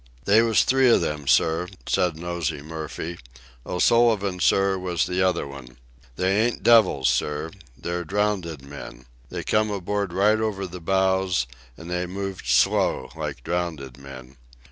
"They 0.25 0.41
was 0.41 0.63
three 0.63 0.89
of 0.89 1.03
'em, 1.03 1.27
sir," 1.27 1.67
said 1.85 2.17
Nosey 2.17 2.63
Murphy. 2.63 3.19
"O'Sullivan, 3.67 4.39
sir, 4.39 4.75
was 4.79 5.05
the 5.05 5.21
other 5.21 5.45
one. 5.45 5.77
They 6.15 6.41
ain't 6.47 6.63
devils, 6.63 7.07
sir. 7.07 7.51
They're 7.77 8.03
drownded 8.03 8.63
men. 8.63 9.05
They 9.29 9.43
come 9.43 9.69
aboard 9.69 10.11
right 10.11 10.39
over 10.39 10.65
the 10.65 10.81
bows, 10.81 11.45
an' 11.77 11.87
they 11.89 12.07
moved 12.07 12.47
slow 12.47 13.11
like 13.15 13.43
drownded 13.43 13.99
men. 13.99 14.37